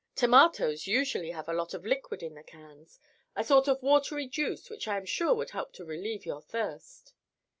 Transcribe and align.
"Tomatoes 0.15 0.87
usually 0.87 1.29
have 1.29 1.47
a 1.47 1.53
lot 1.53 1.75
of 1.75 1.85
liquid 1.85 2.23
in 2.23 2.33
the 2.33 2.41
cans, 2.41 2.99
a 3.35 3.43
sort 3.43 3.67
of 3.67 3.83
watery 3.83 4.27
juice 4.27 4.67
which 4.67 4.87
I 4.87 4.97
am 4.97 5.05
sure 5.05 5.35
would 5.35 5.51
help 5.51 5.73
to 5.73 5.85
relieve 5.85 6.25
your 6.25 6.41
thirst." 6.41 7.13